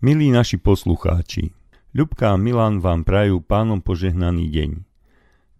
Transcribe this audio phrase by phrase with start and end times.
[0.00, 1.52] Milí naši poslucháči,
[1.92, 4.70] Ľubka a Milan vám prajú pánom požehnaný deň.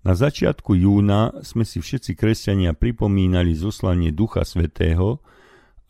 [0.01, 5.21] Na začiatku júna sme si všetci kresťania pripomínali zoslanie Ducha Svetého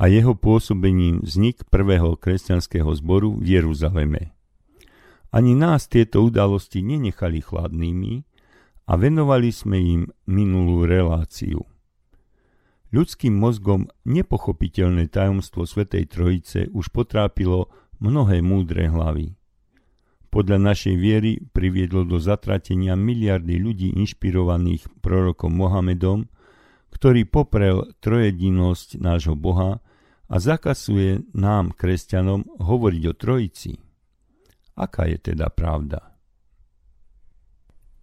[0.03, 4.35] a jeho pôsobením vznik prvého kresťanského zboru v Jeruzaleme.
[5.31, 8.27] Ani nás tieto udalosti nenechali chladnými
[8.91, 11.71] a venovali sme im minulú reláciu.
[12.91, 17.71] Ľudským mozgom nepochopiteľné tajomstvo Svetej Trojice už potrápilo
[18.01, 19.37] mnohé múdre hlavy.
[20.33, 26.27] Podľa našej viery priviedlo do zatratenia miliardy ľudí inšpirovaných prorokom Mohamedom,
[26.91, 29.83] ktorý poprel trojedinosť nášho Boha
[30.31, 33.73] a zakasuje nám, kresťanom, hovoriť o Trojici.
[34.79, 36.15] Aká je teda pravda?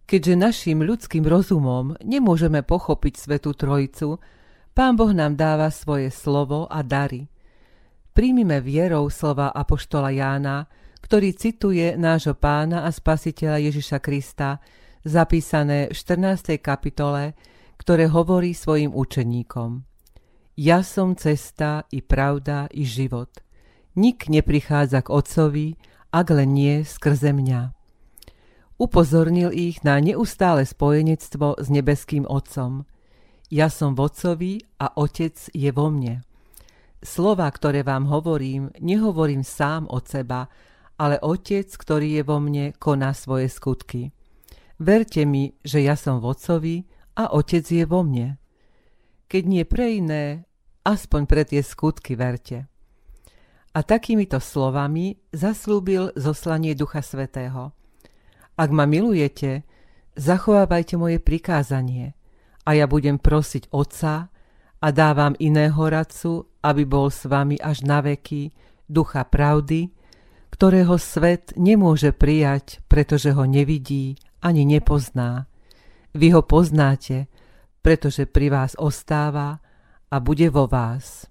[0.08, 4.20] Keďže našim ľudským rozumom nemôžeme pochopiť Svetú Trojicu,
[4.72, 7.26] Pán Boh nám dáva svoje slovo a dary–
[8.18, 10.66] Príjmime vierou slova Apoštola Jána,
[11.06, 14.58] ktorý cituje nášho pána a spasiteľa Ježiša Krista,
[15.06, 16.58] zapísané v 14.
[16.58, 17.38] kapitole,
[17.78, 19.86] ktoré hovorí svojim učeníkom.
[20.58, 23.30] Ja som cesta i pravda i život.
[23.94, 25.78] Nik neprichádza k Otcovi,
[26.10, 27.70] ak len nie skrze mňa.
[28.82, 32.82] Upozornil ich na neustále spojenectvo s nebeským Otcom.
[33.46, 34.52] Ja som v Otcovi
[34.82, 36.26] a Otec je vo mne.
[36.98, 40.50] Slova, ktoré vám hovorím, nehovorím sám od seba,
[40.98, 44.10] ale Otec, ktorý je vo mne, koná svoje skutky.
[44.82, 46.76] Verte mi, že ja som v Otcovi
[47.14, 48.38] a Otec je vo mne.
[49.30, 50.48] Keď nie pre iné,
[50.82, 52.66] aspoň pre tie skutky verte.
[53.76, 57.70] A takýmito slovami zaslúbil zoslanie Ducha Svetého.
[58.58, 59.62] Ak ma milujete,
[60.18, 62.18] zachovávajte moje prikázanie
[62.66, 64.34] a ja budem prosiť Otca
[64.82, 68.50] a dávam iného radcu, aby bol s vami až na veky,
[68.88, 69.92] ducha pravdy,
[70.50, 75.46] ktorého svet nemôže prijať, pretože ho nevidí ani nepozná.
[76.16, 77.30] Vy ho poznáte,
[77.84, 79.62] pretože pri vás ostáva
[80.08, 81.28] a bude vo vás.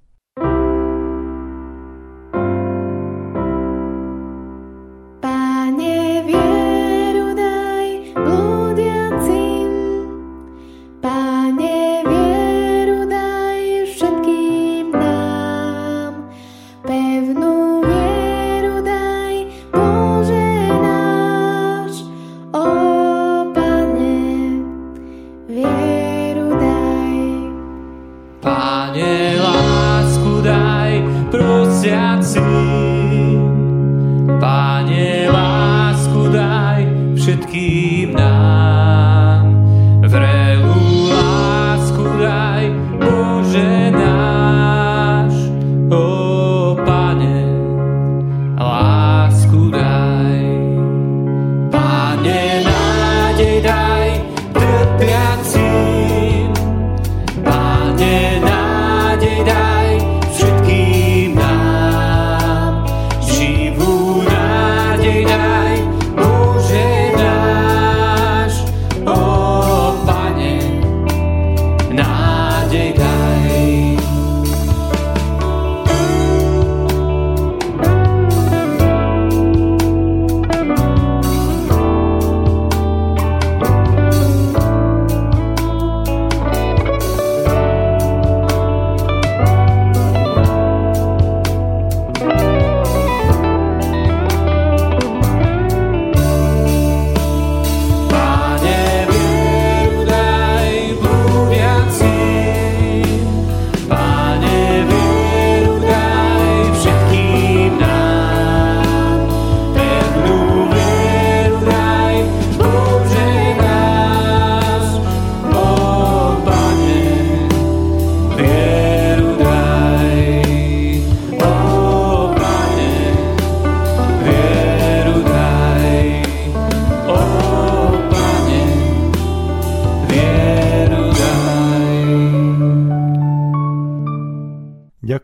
[34.39, 35.16] 八年。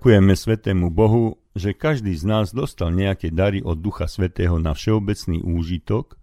[0.04, 5.40] Ďakujeme Svetému Bohu, že každý z nás dostal nejaké dary od Ducha Svetého na všeobecný
[5.40, 6.20] úžitok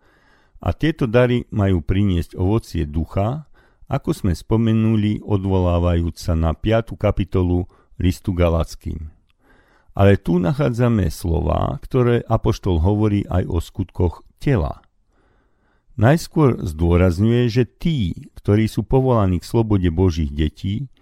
[0.60, 3.48] a tieto dary majú priniesť ovocie ducha,
[3.88, 6.92] ako sme spomenuli odvolávajúc sa na 5.
[7.00, 7.64] kapitolu
[7.96, 9.08] listu Galackým.
[9.96, 14.84] Ale tu nachádzame slova, ktoré Apoštol hovorí aj o skutkoch tela.
[15.96, 20.92] Najskôr zdôrazňuje, že tí, ktorí sú povolaní k slobode Božích detí,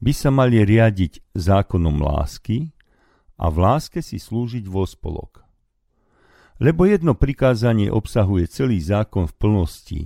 [0.00, 2.72] by sa mali riadiť zákonom lásky
[3.40, 5.44] a v láske si slúžiť vo spolok.
[6.56, 10.00] Lebo jedno prikázanie obsahuje celý zákon v plnosti.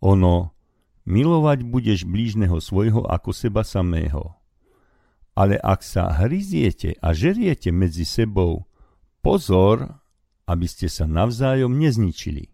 [0.00, 0.56] Ono,
[1.04, 4.32] milovať budeš blížneho svojho ako seba samého.
[5.36, 8.64] Ale ak sa hryziete a žeriete medzi sebou,
[9.20, 10.00] pozor,
[10.48, 12.48] aby ste sa navzájom nezničili.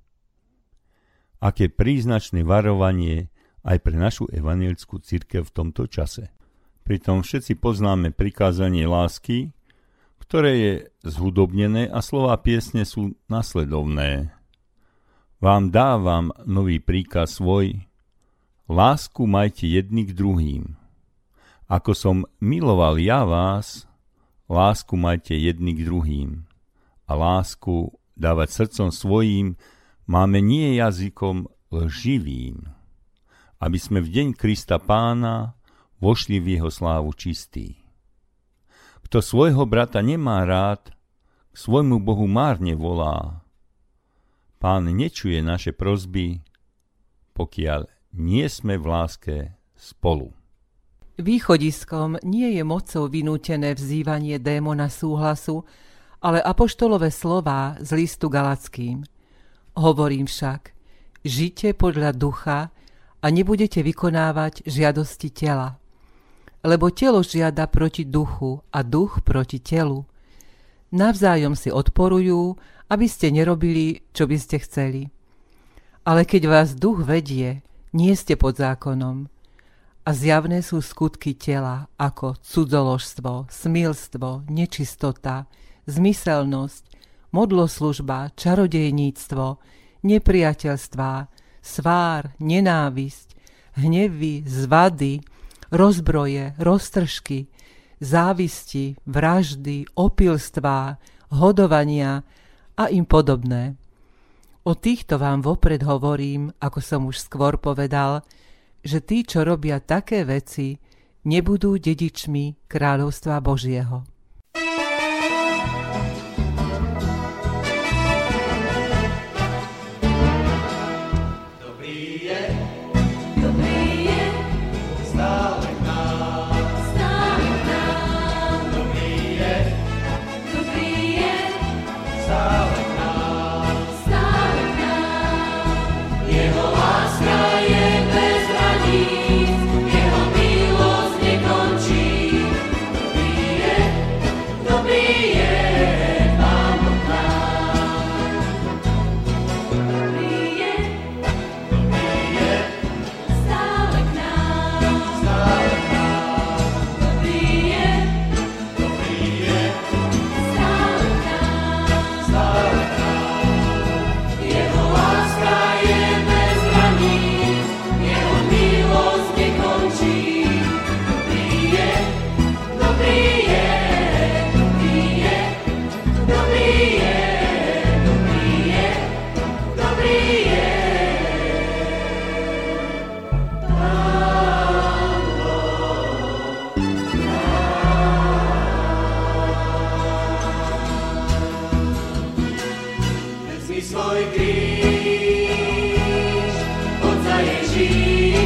[1.43, 3.31] Aké príznačné varovanie
[3.63, 6.33] aj pre našu evanielskú církev v tomto čase.
[6.91, 9.55] Pritom všetci poznáme prikázanie lásky,
[10.27, 10.73] ktoré je
[11.07, 14.35] zhudobnené a slova piesne sú nasledovné.
[15.39, 17.79] Vám dávam nový príkaz svoj,
[18.67, 20.75] lásku majte jedni k druhým.
[21.71, 23.87] Ako som miloval ja vás,
[24.51, 26.43] lásku majte jedni k druhým.
[27.07, 29.55] A lásku dávať srdcom svojím
[30.11, 32.67] máme nie jazykom lživým,
[33.63, 35.55] aby sme v deň Krista pána
[36.01, 37.77] vošli v jeho slávu čistý.
[39.07, 40.93] Kto svojho brata nemá rád,
[41.53, 43.45] k svojmu Bohu márne volá.
[44.61, 46.41] Pán nečuje naše prozby,
[47.37, 49.37] pokiaľ nie sme v láske
[49.75, 50.33] spolu.
[51.21, 55.67] Východiskom nie je mocou vynútené vzývanie démona súhlasu,
[56.21, 59.05] ale apoštolové slová z listu Galackým.
[59.75, 60.71] Hovorím však,
[61.25, 62.73] žite podľa ducha
[63.21, 65.80] a nebudete vykonávať žiadosti tela
[66.61, 70.05] lebo telo žiada proti duchu a duch proti telu.
[70.93, 72.59] Navzájom si odporujú,
[72.91, 75.03] aby ste nerobili, čo by ste chceli.
[76.03, 77.63] Ale keď vás duch vedie,
[77.95, 79.31] nie ste pod zákonom.
[80.03, 85.47] A zjavné sú skutky tela, ako cudzoložstvo, smilstvo, nečistota,
[85.87, 86.85] zmyselnosť,
[87.31, 89.47] modloslužba, čarodejníctvo,
[90.03, 91.13] nepriateľstvá,
[91.61, 93.29] svár, nenávisť,
[93.79, 95.23] hnevy, zvady,
[95.71, 97.47] rozbroje, roztržky,
[98.03, 100.99] závisti, vraždy, opilstvá,
[101.31, 102.27] hodovania
[102.77, 103.79] a im podobné.
[104.67, 108.21] O týchto vám vopred hovorím, ako som už skôr povedal,
[108.85, 110.77] že tí, čo robia také veci,
[111.25, 114.10] nebudú dedičmi kráľovstva Božieho.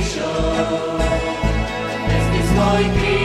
[0.03, 0.99] שואו
[2.07, 3.24] מ'ס איז גויט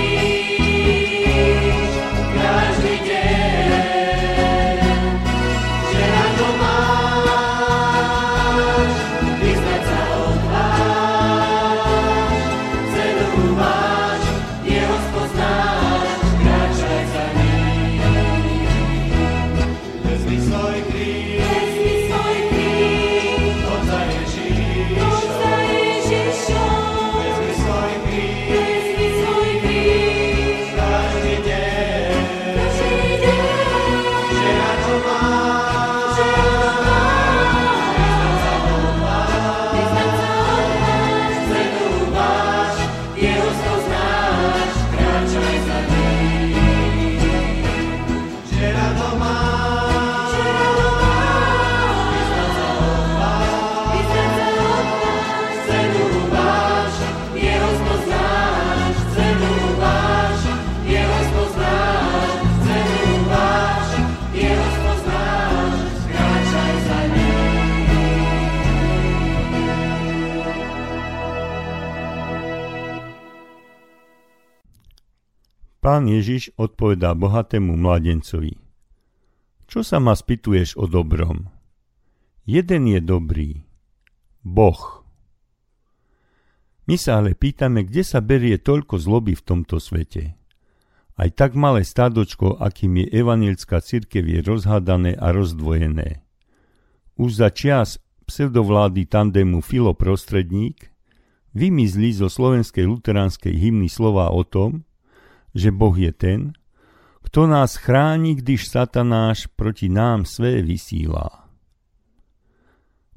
[75.89, 78.53] Pán Ježiš odpovedá bohatému mladencovi.
[79.65, 81.49] Čo sa ma spýtuješ o dobrom?
[82.45, 83.65] Jeden je dobrý.
[84.45, 85.01] Boh.
[86.85, 90.37] My sa ale pýtame, kde sa berie toľko zloby v tomto svete.
[91.17, 96.21] Aj tak malé stádočko, akým je evanilská cirkev, je rozhádané a rozdvojené.
[97.17, 97.97] Už za čias
[98.29, 100.85] pseudovlády tandemu filoprostredník
[101.57, 104.85] vymizli zo slovenskej luteránskej hymny slova o tom,
[105.55, 106.53] že Boh je ten,
[107.25, 111.49] kto nás chráni, když satanáš proti nám své vysílá.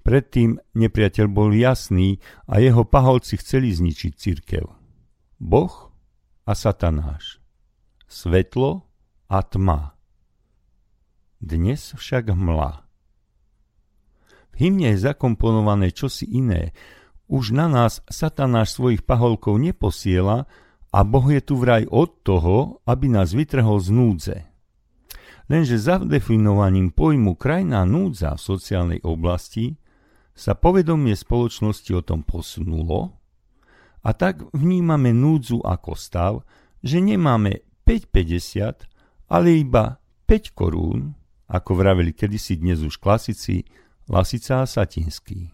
[0.03, 2.19] Predtým nepriateľ bol jasný
[2.51, 4.67] a jeho paholci chceli zničiť cirkev.
[5.39, 5.95] Boh
[6.43, 7.39] a satanáš.
[8.11, 8.83] Svetlo
[9.31, 9.95] a tma.
[11.39, 12.83] Dnes však hmla.
[14.53, 16.77] V hymne je zakomponované čosi iné.
[17.31, 20.51] Už na nás satanáš svojich paholkov neposiela
[20.93, 24.37] a Boh je tu vraj od toho, aby nás vytrhol z núdze.
[25.49, 29.81] Lenže za definovaním pojmu krajná núdza v sociálnej oblasti
[30.33, 33.17] sa povedomie spoločnosti o tom posunulo
[34.05, 36.33] a tak vnímame núdzu ako stav,
[36.85, 41.15] že nemáme 5,50, ale iba 5 korún,
[41.53, 43.65] ako vraveli kedysi dnes už klasici
[44.09, 45.53] Lasica a Satinský.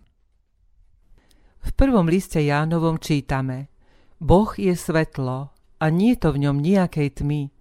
[1.59, 3.77] V prvom liste Jánovom čítame
[4.18, 7.54] Boh je svetlo a nie to v ňom nejakej tmy.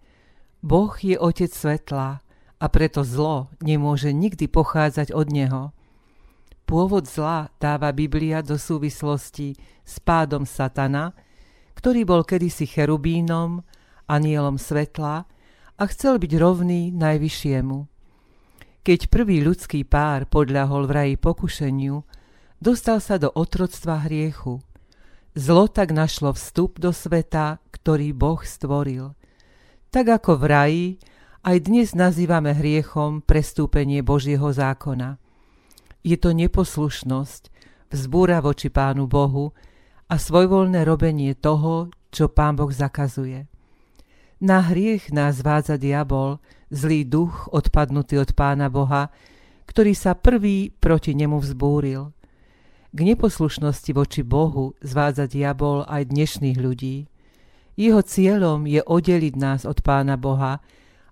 [0.65, 2.25] Boh je otec svetla
[2.57, 5.63] a preto zlo nemôže nikdy pochádzať od neho.
[6.65, 9.53] Pôvod zla dáva Biblia do súvislosti
[9.85, 11.13] s pádom satana,
[11.77, 13.61] ktorý bol kedysi cherubínom,
[14.09, 15.29] anielom svetla
[15.77, 17.77] a chcel byť rovný najvyššiemu.
[18.81, 22.01] Keď prvý ľudský pár podľahol v raji pokušeniu,
[22.57, 24.57] dostal sa do otroctva hriechu.
[25.37, 29.13] Zlo tak našlo vstup do sveta, ktorý Boh stvoril.
[29.93, 30.85] Tak ako v raji,
[31.45, 35.15] aj dnes nazývame hriechom prestúpenie Božieho zákona–
[36.07, 37.51] je to neposlušnosť,
[37.91, 39.51] vzbúra voči Pánu Bohu
[40.07, 43.43] a svojvoľné robenie toho, čo Pán Boh zakazuje.
[44.39, 46.39] Na hriech nás vádza diabol,
[46.71, 49.11] zlý duch odpadnutý od Pána Boha,
[49.67, 52.15] ktorý sa prvý proti nemu vzbúril.
[52.91, 57.07] K neposlušnosti voči Bohu zvádza diabol aj dnešných ľudí.
[57.77, 60.63] Jeho cieľom je oddeliť nás od Pána Boha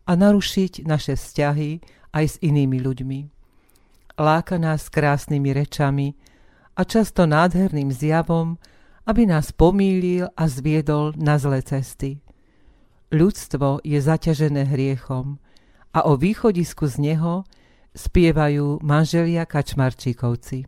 [0.06, 1.84] a narušiť naše vzťahy
[2.16, 3.36] aj s inými ľuďmi
[4.20, 6.16] láka nás krásnymi rečami
[6.76, 8.60] a často nádherným zjavom,
[9.06, 12.20] aby nás pomýlil a zviedol na zlé cesty.
[13.14, 15.38] Ľudstvo je zaťažené hriechom
[15.94, 17.46] a o východisku z neho
[17.96, 20.68] spievajú manželia Kačmarčíkovci.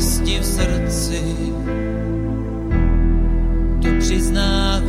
[0.00, 1.22] bolesti v srdci,
[3.82, 4.79] to přizná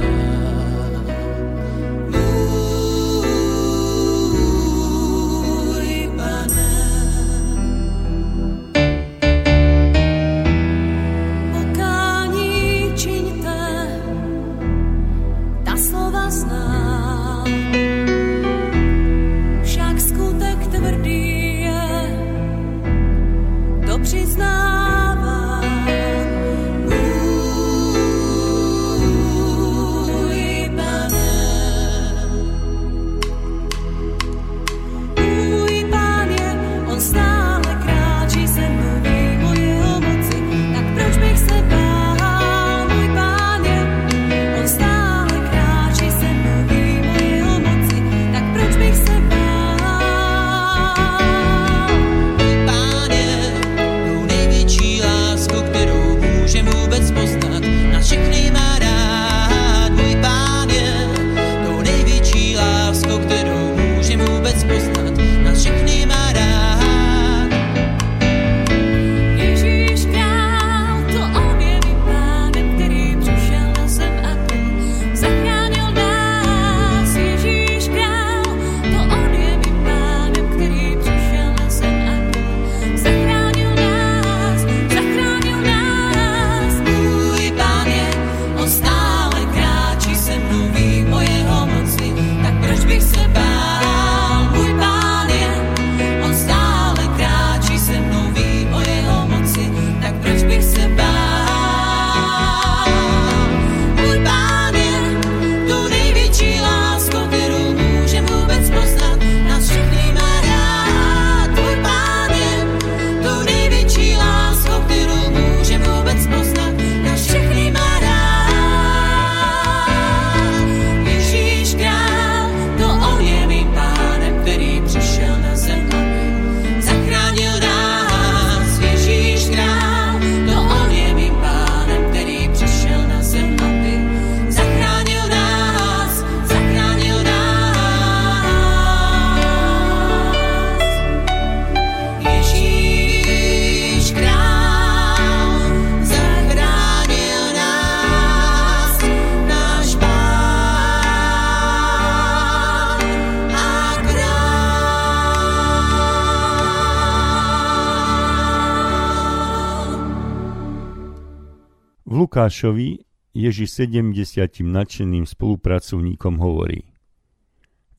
[162.41, 163.05] Lukášovi
[163.37, 166.89] Ježiš 70 nadšeným spolupracovníkom hovorí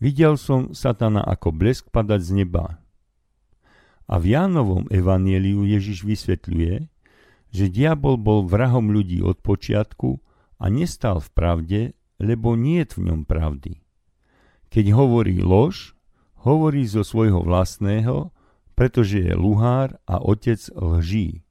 [0.02, 2.82] Videl som satana ako blesk padať z neba.
[4.10, 6.90] A v Jánovom evanieliu Ježiš vysvetľuje,
[7.54, 10.18] že diabol bol vrahom ľudí od počiatku
[10.58, 11.80] a nestal v pravde,
[12.18, 13.78] lebo nie v ňom pravdy.
[14.74, 15.94] Keď hovorí lož,
[16.42, 18.34] hovorí zo svojho vlastného,
[18.74, 21.46] pretože je luhár a otec lží.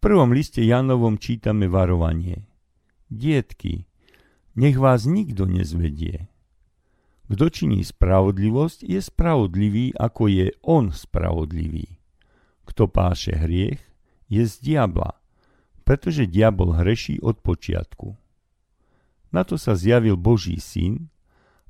[0.00, 2.48] Prvom liste Janovom čítame varovanie.
[3.12, 3.84] Dietky,
[4.56, 6.24] nech vás nikto nezvedie.
[7.28, 12.00] Kto činí spravodlivosť, je spravodlivý, ako je on spravodlivý.
[12.64, 13.76] Kto páše hriech,
[14.32, 15.20] je z diabla,
[15.84, 18.16] pretože diabol hreší od počiatku.
[19.36, 21.12] Na to sa zjavil Boží syn,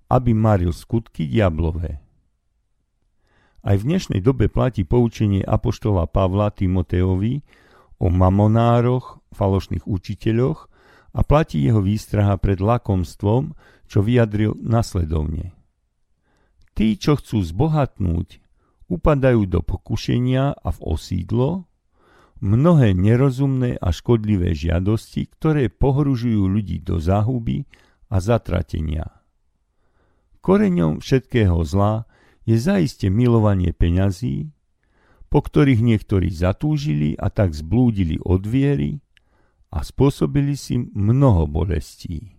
[0.07, 1.99] aby maril skutky diablové.
[3.67, 7.43] Aj v dnešnej dobe platí poučenie apoštola Pavla Timoteovi
[8.01, 10.67] o mamonároch, falošných učiteľoch
[11.13, 13.55] a platí jeho výstraha pred lakomstvom,
[13.87, 15.53] čo vyjadril nasledovne.
[16.73, 18.41] Tí, čo chcú zbohatnúť,
[18.89, 21.69] upadajú do pokušenia a v osídlo,
[22.41, 27.69] mnohé nerozumné a škodlivé žiadosti, ktoré pohružujú ľudí do záhuby
[28.09, 29.21] a zatratenia.
[30.41, 32.09] Koreňom všetkého zla
[32.49, 34.57] je zaiste milovanie peňazí,
[35.31, 38.99] po ktorých niektorí zatúžili a tak zblúdili od viery
[39.71, 42.35] a spôsobili si mnoho bolestí.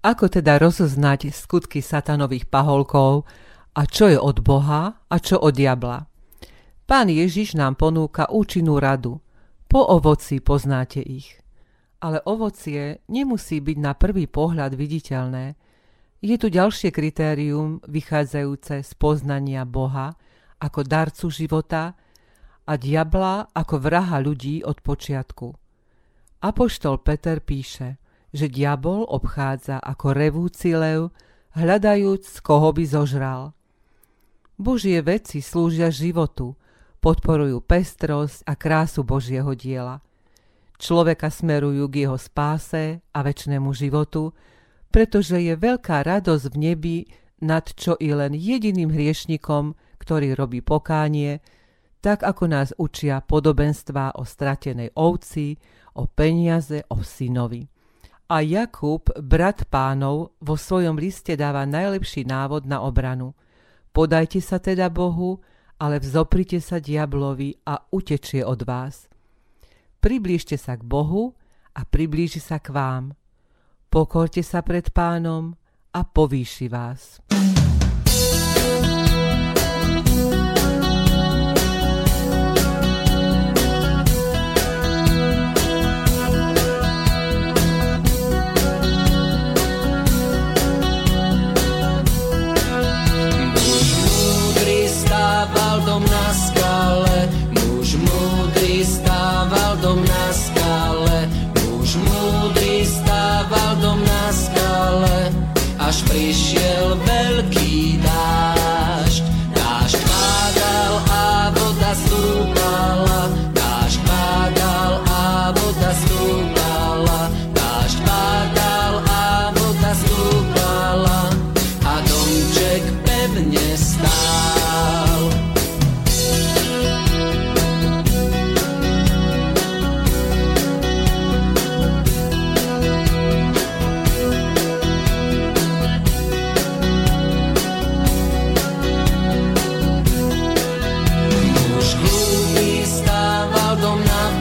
[0.00, 3.28] Ako teda rozoznať skutky satanových paholkov
[3.76, 6.08] a čo je od Boha a čo od diabla?
[6.88, 9.20] Pán Ježiš nám ponúka účinnú radu.
[9.68, 11.38] Po ovoci poznáte ich.
[12.00, 15.54] Ale ovocie nemusí byť na prvý pohľad viditeľné.
[16.24, 20.16] Je tu ďalšie kritérium vychádzajúce z poznania Boha
[20.60, 21.96] ako darcu života
[22.68, 25.48] a diabla ako vraha ľudí od počiatku.
[26.44, 27.96] Apoštol Peter píše–
[28.30, 31.10] že diabol obchádza ako revúci lev,
[31.58, 33.42] hľadajúc, koho by zožral.
[34.54, 36.54] Božie veci slúžia životu,
[37.00, 40.04] podporujú pestrosť a krásu Božieho diela.
[40.80, 44.36] Človeka smerujú k jeho spáse a väčšnému životu,
[44.92, 46.96] pretože je veľká radosť v nebi
[47.40, 51.44] nad čo i len jediným hriešnikom, ktorý robí pokánie,
[52.00, 55.60] tak ako nás učia podobenstvá o stratenej ovci,
[56.00, 57.68] o peniaze, o synovi.
[58.30, 63.36] A Jakub, brat pánov, vo svojom liste dáva najlepší návod na obranu.
[63.90, 65.42] Podajte sa teda Bohu,
[65.82, 69.10] ale vzoprite sa diablovi a utečie od vás.
[70.00, 71.36] Priblížte sa k Bohu
[71.76, 73.12] a priblíži sa k vám.
[73.90, 75.58] Pokorte sa pred pánom
[75.90, 77.18] a povýši vás.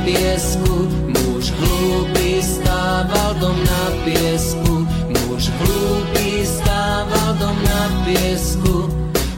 [0.10, 8.90] piesku, muž hlúpy stával dom na piesku, muž hlúpy stával dom na piesku,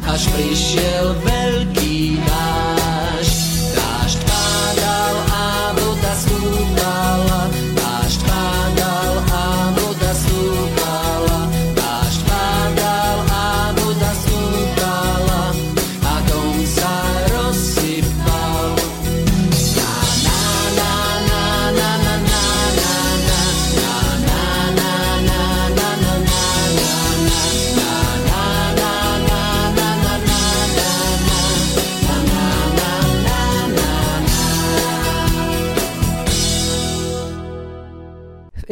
[0.07, 1.80] až prišiel veľký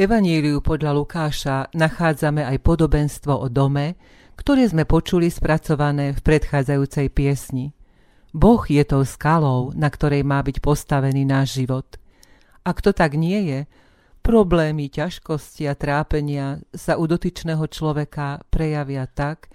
[0.09, 3.93] Evaníliu podľa Lukáša nachádzame aj podobenstvo o dome,
[4.41, 7.77] ktoré sme počuli spracované v predchádzajúcej piesni.
[8.33, 12.01] Boh je tou skalou, na ktorej má byť postavený náš život.
[12.65, 13.59] Ak to tak nie je,
[14.25, 19.53] problémy, ťažkosti a trápenia sa u dotyčného človeka prejavia tak,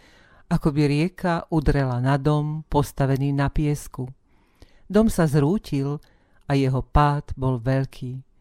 [0.55, 4.07] ako by rieka udrela na dom postavený na piesku.
[4.87, 5.99] Dom sa zrútil
[6.47, 8.34] a jeho pád bol veľký.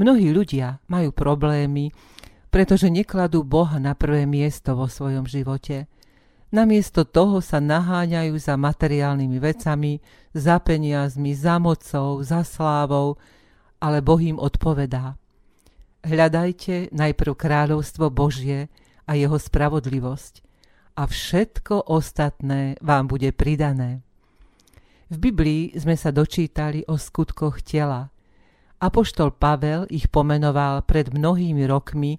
[0.00, 1.92] Mnohí ľudia majú problémy,
[2.48, 5.92] pretože nekladú Boha na prvé miesto vo svojom živote.
[6.48, 10.00] Namiesto toho sa naháňajú za materiálnymi vecami,
[10.32, 13.20] za peniazmi, za mocou, za slávou,
[13.76, 15.20] ale Boh im odpovedá.
[16.00, 18.72] Hľadajte najprv kráľovstvo Božie
[19.04, 20.40] a jeho spravodlivosť
[20.96, 24.00] a všetko ostatné vám bude pridané.
[25.12, 28.08] V Biblii sme sa dočítali o skutkoch tela.
[28.80, 32.16] Apoštol Pavel ich pomenoval pred mnohými rokmi,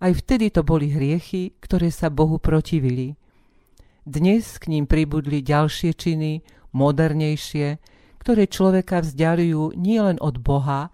[0.00, 3.20] aj vtedy to boli hriechy, ktoré sa Bohu protivili.
[4.08, 6.40] Dnes k ním pribudli ďalšie činy,
[6.72, 7.76] modernejšie,
[8.16, 10.88] ktoré človeka vzdialujú nielen od Boha,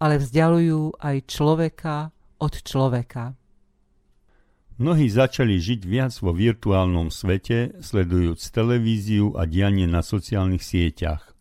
[0.00, 1.96] ale vzdialujú aj človeka
[2.40, 3.36] od človeka.
[4.80, 11.36] Mnohí začali žiť viac vo virtuálnom svete, sledujúc televíziu a dianie na sociálnych sieťach.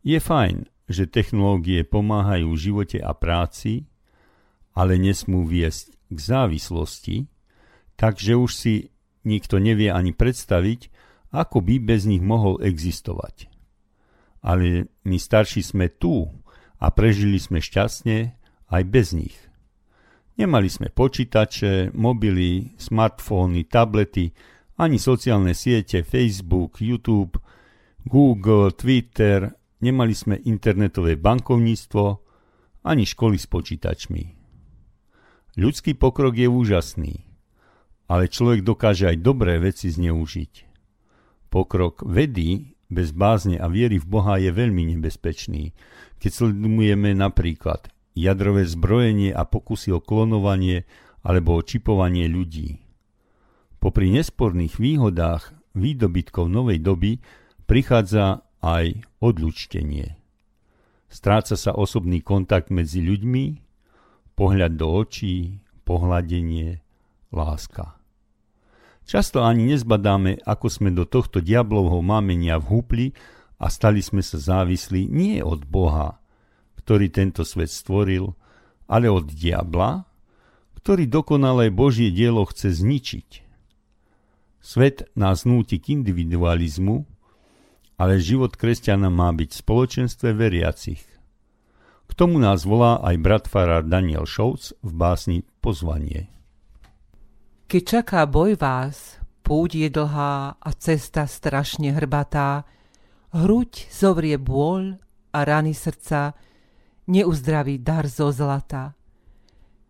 [0.00, 3.90] Je fajn, že technológie pomáhajú v živote a práci,
[4.76, 7.16] ale nesmú viesť k závislosti,
[7.98, 8.74] takže už si
[9.26, 10.92] nikto nevie ani predstaviť,
[11.34, 13.50] ako by bez nich mohol existovať.
[14.46, 16.30] Ale my starší sme tu
[16.78, 18.38] a prežili sme šťastne
[18.70, 19.34] aj bez nich.
[20.36, 24.30] Nemali sme počítače, mobily, smartfóny, tablety,
[24.76, 27.40] ani sociálne siete, Facebook, YouTube,
[28.04, 29.48] Google, Twitter,
[29.80, 32.04] nemali sme internetové bankovníctvo,
[32.86, 34.24] ani školy s počítačmi.
[35.56, 37.26] Ľudský pokrok je úžasný,
[38.06, 40.52] ale človek dokáže aj dobré veci zneužiť.
[41.50, 45.74] Pokrok vedy bez bázne a viery v Boha je veľmi nebezpečný,
[46.22, 50.86] keď sledujeme napríklad jadrové zbrojenie a pokusy o klonovanie
[51.26, 52.78] alebo o čipovanie ľudí.
[53.82, 57.18] Popri nesporných výhodách výdobytkov novej doby
[57.66, 60.16] prichádza aj odlučtenie.
[61.06, 63.44] Stráca sa osobný kontakt medzi ľuďmi,
[64.36, 66.82] pohľad do očí, pohľadenie,
[67.32, 67.96] láska.
[69.06, 73.14] Často ani nezbadáme, ako sme do tohto diablovho mámenia vhúpli
[73.62, 76.18] a stali sme sa závislí nie od Boha,
[76.82, 78.34] ktorý tento svet stvoril,
[78.90, 80.10] ale od diabla,
[80.82, 83.28] ktorý dokonalé Božie dielo chce zničiť.
[84.58, 87.06] Svet nás núti k individualizmu,
[87.96, 91.02] ale život kresťana má byť v spoločenstve veriacich.
[92.06, 96.30] K tomu nás volá aj brat farár Daniel Šouc v básni Pozvanie.
[97.66, 102.62] Keď čaká boj vás, púť je dlhá a cesta strašne hrbatá,
[103.34, 105.02] hruď zovrie bôľ
[105.34, 106.38] a rany srdca
[107.10, 108.94] neuzdraví dar zo zlata.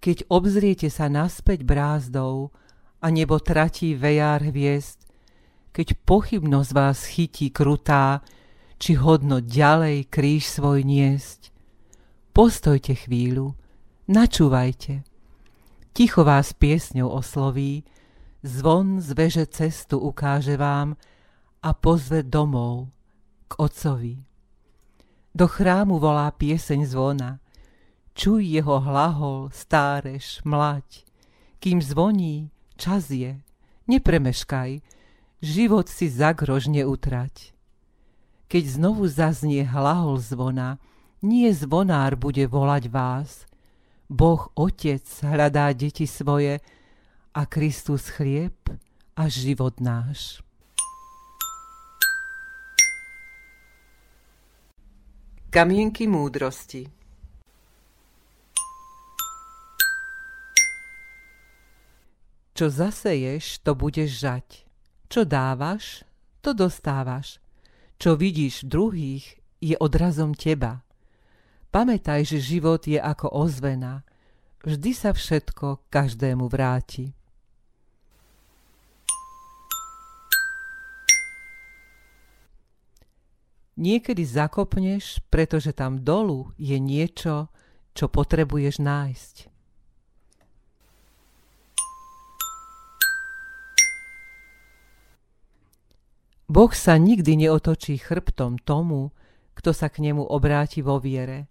[0.00, 2.54] Keď obzriete sa naspäť brázdou
[3.00, 5.05] a nebo tratí vejár hviezd,
[5.76, 8.24] keď pochybnosť vás chytí krutá,
[8.80, 11.52] či hodno ďalej kríž svoj niesť.
[12.32, 13.52] Postojte chvíľu,
[14.08, 15.04] načúvajte.
[15.92, 17.84] Ticho vás piesňou osloví,
[18.40, 20.96] zvon z veže cestu ukáže vám
[21.60, 22.88] a pozve domov
[23.44, 24.16] k Otcovi.
[25.36, 27.36] Do chrámu volá pieseň zvona.
[28.16, 31.04] Čuj jeho hlahol, stáreš, mlať.
[31.60, 32.48] Kým zvoní,
[32.80, 33.36] čas je.
[33.84, 34.95] Nepremeškaj,
[35.40, 37.52] život si zagrož neutrať.
[38.46, 40.78] Keď znovu zaznie hlahol zvona,
[41.22, 43.30] nie zvonár bude volať vás.
[44.06, 46.62] Boh Otec hľadá deti svoje
[47.34, 48.54] a Kristus chlieb
[49.18, 50.40] a život náš.
[55.50, 56.96] Kamienky múdrosti
[62.56, 64.65] Čo zaseješ, to budeš žať.
[65.06, 66.02] Čo dávaš,
[66.42, 67.38] to dostávaš.
[67.96, 70.84] Čo vidíš druhých, je odrazom teba.
[71.70, 74.04] Pamätaj, že život je ako ozvena.
[74.66, 77.14] Vždy sa všetko každému vráti.
[83.76, 87.52] Niekedy zakopneš, pretože tam dolu je niečo,
[87.92, 89.55] čo potrebuješ nájsť.
[96.46, 99.10] Boh sa nikdy neotočí chrbtom tomu,
[99.58, 101.50] kto sa k nemu obráti vo viere.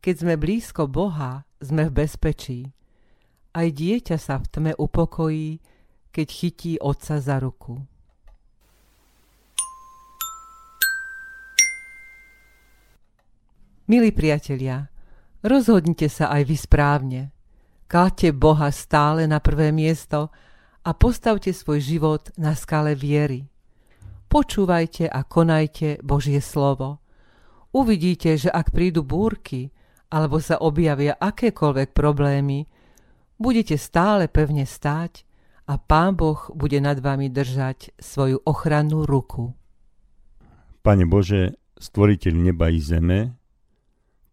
[0.00, 2.60] Keď sme blízko Boha, sme v bezpečí.
[3.52, 5.60] Aj dieťa sa v tme upokojí,
[6.08, 7.84] keď chytí otca za ruku.
[13.84, 14.88] Milí priatelia,
[15.44, 17.22] Rozhodnite sa aj vy správne.
[17.84, 20.32] Kladte Boha stále na prvé miesto
[20.80, 23.53] a postavte svoj život na skale viery.
[24.34, 26.98] Počúvajte a konajte Božie slovo.
[27.70, 29.70] Uvidíte, že ak prídu búrky
[30.10, 32.66] alebo sa objavia akékoľvek problémy,
[33.38, 35.22] budete stále pevne stáť
[35.70, 39.54] a Pán Boh bude nad vami držať svoju ochrannú ruku.
[40.82, 43.38] Pane Bože, stvoriteľ neba i zeme,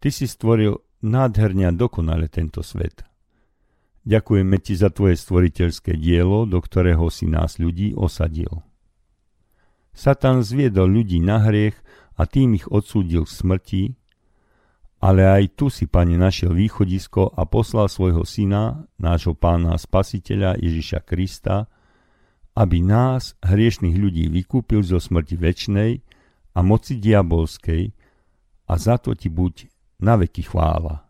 [0.02, 3.06] Ty si stvoril nádherne a dokonale tento svet.
[4.02, 8.66] Ďakujeme Ti za Tvoje stvoriteľské dielo, do ktorého si nás ľudí osadil.
[9.92, 11.76] Satan zviedol ľudí na hriech
[12.16, 13.82] a tým ich odsúdil k smrti,
[15.02, 21.02] ale aj tu si, Pane, našiel východisko a poslal svojho syna, nášho pána spasiteľa Ježiša
[21.02, 21.66] Krista,
[22.54, 25.92] aby nás, hriešných ľudí, vykúpil zo smrti väčnej
[26.54, 27.90] a moci diabolskej
[28.68, 29.66] a za to ti buď
[29.98, 31.02] na veky chvála.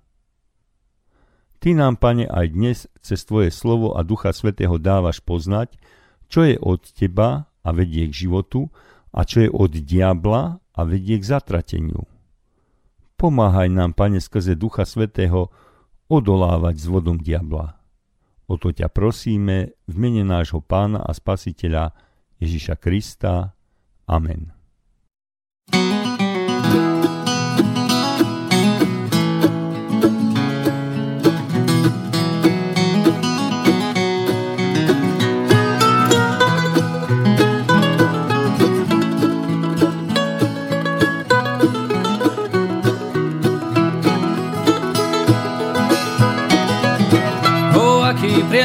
[1.62, 5.78] Ty nám, Pane, aj dnes cez Tvoje slovo a Ducha Svetého dávaš poznať,
[6.26, 8.68] čo je od Teba a vedie k životu
[9.14, 12.04] a čo je od diabla a vedie k zatrateniu.
[13.16, 15.48] Pomáhaj nám, Pane, skrze Ducha Svetého
[16.10, 17.78] odolávať z vodom diabla.
[18.50, 21.96] O to ťa prosíme v mene nášho Pána a Spasiteľa
[22.42, 23.56] Ježiša Krista.
[24.04, 24.51] Amen.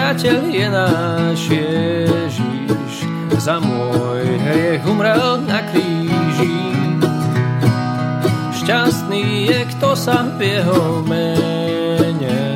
[0.08, 2.94] Priateľ je náš Ježiš,
[3.44, 6.72] za môj hriech umrel na kríži.
[8.56, 12.56] Šťastný je, kto sa v jeho mene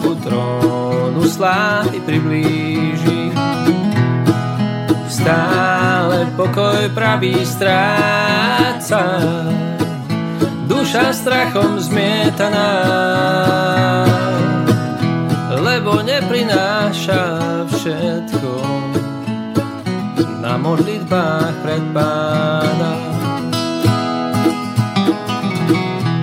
[0.00, 3.36] ku trónu slávy priblíži.
[5.12, 9.20] Stále pokoj pravý stráca,
[10.64, 12.72] duša strachom zmietaná
[15.78, 17.22] lebo neprináša
[17.70, 18.54] všetko
[20.42, 22.98] na modlitbách pred pána.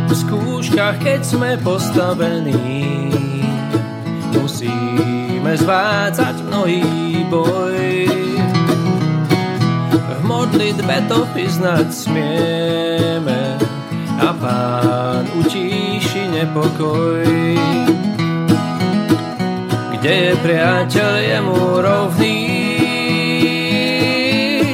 [0.04, 3.16] V skúškach, keď sme postavení,
[4.36, 8.12] musíme zvádzať mnohý boj.
[10.04, 13.56] V modlitbe to vyznať smieme
[14.20, 17.24] a pán utíši nepokoj
[20.06, 22.42] kde je priateľ jemu rovný,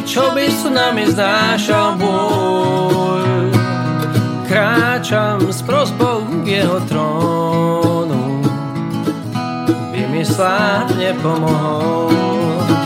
[0.04, 3.48] čo by s nami znášal boj.
[4.52, 8.44] Kráčam s prosbou k jeho trónu,
[9.96, 12.81] by mi slávne pomohol.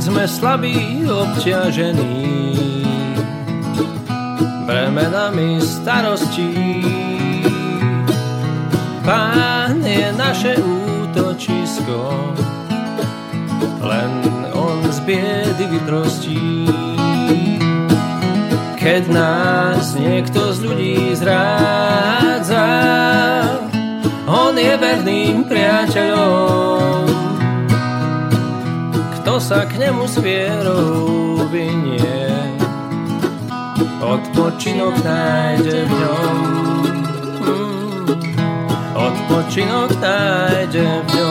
[0.00, 2.16] Slabý, obťažený
[4.64, 6.80] bremenami starostí.
[9.04, 12.00] Pán je naše útočisko,
[13.82, 14.12] len
[14.56, 16.70] on z biedy vyprostí.
[18.80, 22.68] Keď nás niekto z ľudí zrádza,
[24.24, 27.29] on je verným priateľom
[29.40, 32.28] sa k nemu s vierou vynie,
[34.04, 36.36] odpočinok nájde v ňom.
[37.40, 38.04] Mm,
[39.00, 41.29] odpočinok nájde v ňom.